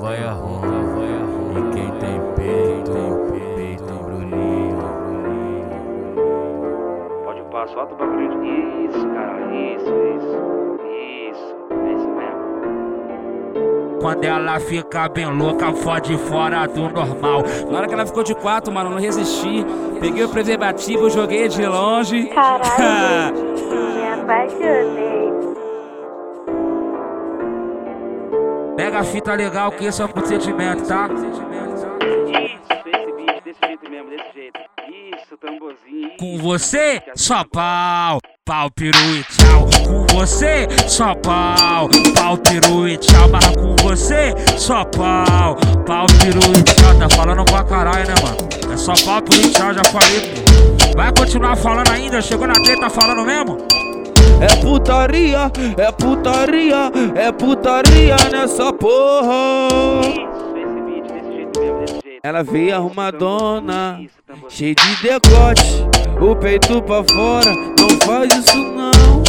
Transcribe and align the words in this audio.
vai 0.00 0.22
a 0.22 0.32
ronda, 0.32 0.66
vai 0.66 1.12
a 1.12 1.24
ronda. 1.24 1.60
E 1.60 1.62
quem 1.72 1.90
tem 1.98 2.20
peito, 2.36 2.92
tem 2.92 3.54
peito, 3.54 3.94
Bruninho. 4.04 4.78
Pode 7.24 7.40
upar, 7.40 7.68
solta 7.68 7.94
o 7.94 7.96
bagulho 7.96 8.40
de. 8.40 8.46
Isso, 8.86 9.08
cara, 9.08 9.40
isso, 9.54 9.92
isso. 10.16 10.36
Isso, 11.30 11.56
é 11.70 11.92
isso 11.92 12.08
mesmo. 12.08 14.00
Quando 14.00 14.24
ela 14.24 14.60
fica 14.60 15.08
bem 15.08 15.26
louca, 15.26 15.72
fode 15.72 16.16
fora 16.18 16.66
do 16.66 16.88
normal. 16.88 17.42
Na 17.70 17.78
hora 17.78 17.88
que 17.88 17.94
ela 17.94 18.06
ficou 18.06 18.22
de 18.22 18.34
quatro, 18.34 18.72
mano, 18.72 18.90
não 18.90 18.98
resisti. 18.98 19.64
Peguei 20.00 20.24
o 20.24 20.28
preservativo, 20.28 21.10
joguei 21.10 21.48
de 21.48 21.66
longe. 21.66 22.26
Caralho, 22.26 23.34
me 23.96 24.08
apaixonei. 24.22 25.25
Pega 28.86 29.00
a 29.00 29.04
fita 29.04 29.34
legal 29.34 29.72
que 29.72 29.84
esse 29.84 30.00
é 30.00 30.04
o 30.04 30.08
procedimento, 30.08 30.86
tá? 30.86 31.08
Com 36.20 36.38
você, 36.38 37.02
só 37.16 37.42
pau, 37.42 38.20
pau, 38.44 38.70
peru 38.70 38.96
e 39.16 39.24
tchau. 39.24 39.66
Com 39.84 40.06
você, 40.14 40.68
só 40.86 41.16
pau, 41.16 41.88
pau, 42.14 42.38
peru 42.38 42.86
e 42.86 42.96
tchau. 42.96 43.28
Mas 43.28 43.56
com 43.56 43.74
você, 43.82 44.32
só 44.56 44.84
pau, 44.84 45.56
pau, 45.84 46.06
peru 46.20 46.52
e 46.56 46.62
tchau. 46.62 46.96
Tá 46.96 47.10
falando 47.10 47.44
pra 47.44 47.64
caralho, 47.64 48.06
né, 48.06 48.14
mano? 48.22 48.72
É 48.72 48.76
só 48.76 48.92
pau, 49.04 49.20
peru 49.20 49.48
e 49.48 49.50
tchau, 49.50 49.74
já 49.74 49.82
falei. 49.86 50.32
Vai 50.94 51.10
continuar 51.12 51.56
falando 51.56 51.90
ainda? 51.90 52.22
Chegou 52.22 52.46
na 52.46 52.54
treta 52.54 52.88
falando 52.88 53.26
mesmo? 53.26 53.75
É 54.38 54.54
putaria, 54.56 55.50
é 55.78 55.92
putaria, 55.92 56.92
é 57.14 57.32
putaria 57.32 58.16
nessa 58.30 58.70
porra. 58.72 59.66
Ela 62.22 62.42
veio 62.42 62.74
arrumadona, 62.74 64.00
tamborzinho. 64.26 64.50
cheio 64.50 64.74
de 64.74 65.02
decote, 65.02 65.86
o 66.20 66.36
peito 66.36 66.82
pra 66.82 67.02
fora. 67.04 67.50
Não 67.78 67.88
faz 68.04 68.34
isso 68.34 68.58
não. 68.58 69.22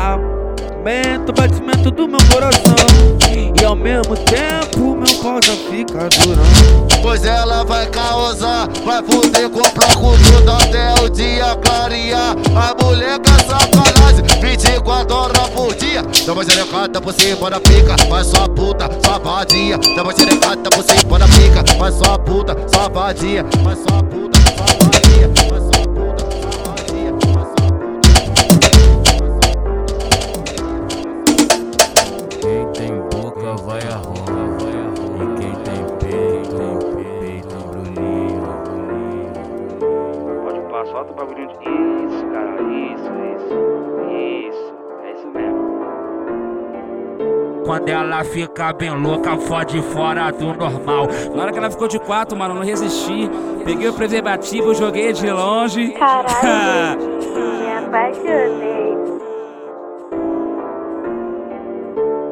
Aumenta 0.00 1.32
o 1.32 1.34
batimento 1.34 1.90
do 1.90 2.06
meu 2.06 2.20
coração. 2.32 2.62
E 3.60 3.64
ao 3.64 3.74
mesmo 3.74 4.14
tempo 4.16 4.96
meu 4.96 5.22
pau 5.22 5.40
já 5.42 5.54
fica 5.70 6.08
durão. 6.20 6.86
Pois 7.02 7.24
ela 7.24 7.64
vai 7.64 7.86
causar, 7.86 8.68
vai 8.84 9.02
fuder 9.02 9.50
com 9.50 9.58
o 9.58 9.72
bloco 9.72 10.16
tudo 10.24 10.52
até 10.52 10.94
o 11.02 11.08
dia 11.08 11.56
clarear. 11.56 12.36
A 12.54 12.84
mulher 12.84 13.18
com 13.18 13.32
Dá 16.24 16.32
uma 16.32 16.44
xerecada 16.44 17.00
por 17.00 17.12
cima 17.14 17.50
da 17.50 17.60
pica, 17.60 17.96
vai 18.08 18.22
sua 18.22 18.48
puta, 18.48 18.88
sua 19.04 19.18
vadia. 19.18 19.76
Dá 19.96 20.02
uma 20.04 20.14
xerecada 20.14 20.70
por 20.70 20.84
cima 20.84 21.18
da 21.18 21.26
pica, 21.26 21.64
vai 21.76 21.90
sua 21.90 22.16
puta, 22.18 22.56
sua 22.68 22.88
vadia. 22.88 23.44
Vai 23.62 23.74
sua 23.74 24.02
puta, 24.04 24.38
sua 24.56 24.66
vadia. 24.78 25.28
Vai 25.50 25.60
sua 25.60 25.82
puta, 25.88 26.24
sua 26.40 26.52
vadia. 26.62 27.10
Vai 27.26 27.44
sua 27.44 27.70
Quem 32.40 32.62
tem 32.72 32.94
boca 33.10 33.50
vai 33.64 33.82
a 33.82 33.96
vai 33.98 34.74
a. 34.78 34.82
E 35.18 35.24
quem 35.38 35.54
tem 35.64 35.82
peito, 35.98 36.56
tem 36.96 37.10
peito, 37.18 37.56
Bruninho. 37.66 38.42
Pode 40.44 40.58
upar, 40.60 40.84
solta 40.86 41.10
o 41.10 41.14
bagulho 41.16 41.46
de. 41.48 41.52
Isso, 41.52 42.22
cara, 42.32 42.62
isso, 42.62 43.10
isso. 43.34 43.58
Isso, 44.12 44.61
Quando 47.64 47.88
ela 47.88 48.24
fica 48.24 48.72
bem 48.72 48.90
louca, 48.90 49.36
fode 49.38 49.80
fora 49.82 50.30
do 50.32 50.52
normal. 50.52 51.08
Na 51.34 51.42
hora 51.42 51.52
que 51.52 51.58
ela 51.58 51.70
ficou 51.70 51.86
de 51.86 51.98
quatro, 51.98 52.36
mano, 52.36 52.54
não 52.54 52.62
resisti. 52.62 53.30
Peguei 53.64 53.88
o 53.88 53.92
preservativo, 53.92 54.74
joguei 54.74 55.12
de 55.12 55.30
longe. 55.30 55.92
Caralho, 55.92 56.98
me 57.60 57.72
apaixonei. 57.86 58.92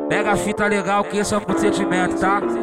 Pega 0.08 0.32
a 0.32 0.36
fita 0.36 0.66
legal 0.66 1.04
que 1.04 1.19
esse 1.19 1.32
é 1.32 1.36
o 1.36 1.40
procedimento, 1.40 2.19
tá? 2.19 2.40
Isso, 2.42 2.58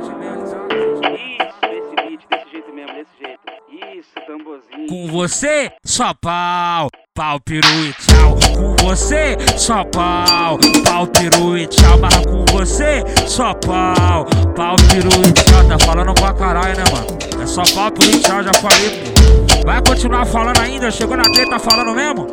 esse 1.64 1.96
beat, 1.96 2.28
desse 2.30 2.52
jeito 2.52 2.74
mesmo, 2.74 2.94
desse 2.94 3.18
jeito. 3.18 3.98
Isso, 3.98 4.10
tamborzinho. 4.28 4.88
Com 4.90 5.08
você, 5.08 5.72
só 5.86 6.14
pau, 6.14 6.90
pau, 7.16 7.40
peru 7.40 7.66
e 7.86 7.94
tchau. 7.94 8.47
Você, 8.88 9.36
só 9.58 9.84
pau, 9.84 10.58
pau, 10.86 11.06
peru 11.08 11.58
e 11.58 11.68
tchau. 11.68 12.00
Mas 12.00 12.16
com 12.26 12.46
você, 12.46 13.04
só 13.28 13.54
pau, 13.54 14.26
pau, 14.56 14.78
peru 14.90 15.12
e 15.28 15.32
tchau. 15.34 15.68
Tá 15.68 15.78
falando 15.86 16.14
pra 16.14 16.32
caralho, 16.32 16.78
né, 16.78 16.84
mano? 16.94 17.44
É 17.44 17.46
só 17.46 17.64
pau, 17.76 17.92
peru 17.92 18.10
e 18.12 18.20
tchau, 18.22 18.42
já 18.42 18.54
falei, 18.54 18.90
pô. 18.90 19.66
Vai 19.66 19.82
continuar 19.82 20.26
falando 20.26 20.62
ainda? 20.62 20.90
Chegou 20.90 21.18
na 21.18 21.24
treta 21.24 21.50
tá 21.50 21.60
falando 21.60 21.94
mesmo? 21.94 22.28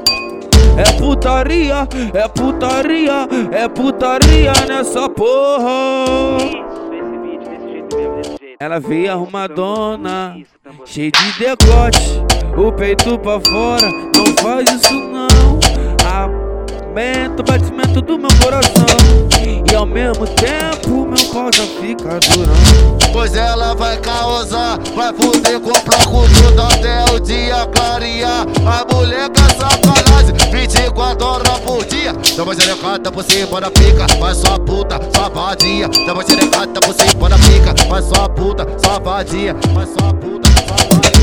É 0.77 0.93
putaria, 0.93 1.89
é 2.15 2.29
putaria, 2.29 3.29
é 3.51 3.69
putaria 3.69 4.53
nessa 4.69 5.09
porra. 5.09 6.39
Ela 8.61 8.79
veio 8.79 9.11
arrumadona, 9.11 10.37
cheio 10.85 11.11
de 11.11 11.33
decote, 11.37 12.23
o 12.57 12.71
peito 12.71 13.19
pra 13.19 13.41
fora. 13.41 13.91
Não 13.91 14.27
faz 14.41 14.71
isso 14.71 14.95
não. 14.95 15.59
O 16.94 17.43
batimento 17.43 18.00
do 18.00 18.16
meu 18.16 18.31
coração. 18.41 18.87
E 19.69 19.75
ao 19.75 19.84
mesmo 19.84 20.28
tempo 20.28 21.05
meu 21.05 21.25
pau 21.32 21.50
já 21.53 21.65
fica 21.81 22.21
durão. 22.21 22.55
Pois 23.12 23.34
ela 23.34 23.75
vai 23.75 23.97
causar, 23.97 24.78
vai 24.94 25.12
fuder 25.12 25.59
com 25.59 25.71
o 25.71 25.72
bloco 25.72 26.28
tudo 26.32 26.62
até 26.62 27.05
o 27.12 27.19
dia 27.19 27.66
clarear. 27.75 28.47
A 28.65 28.94
mulher 28.94 29.28
com 29.28 29.43
sacanagem, 29.59 30.34
24 30.53 31.27
horas 31.27 31.59
por 31.59 31.84
dia. 31.84 32.12
Dá 32.37 32.44
uma 32.44 32.55
xerecada 32.55 33.11
por 33.11 33.25
cima 33.25 33.61
da 33.61 33.72
pica, 33.72 34.06
vai 34.21 34.34
sua 34.37 34.56
puta, 34.61 35.00
sua 35.12 35.28
vadia. 35.31 35.88
Dá 36.06 36.12
uma 36.12 36.25
xerecada 36.25 36.81
por 36.81 36.94
cima 36.94 37.28
da 37.28 37.37
pica, 37.38 37.75
vai 37.88 38.03
sua 38.03 38.28
puta, 38.28 38.66
sua 38.78 39.00
vadia. 39.00 39.56
Vai 39.72 39.87
sua 39.87 40.15
puta, 40.15 40.49
sua 40.49 40.76
vadia. 40.76 41.14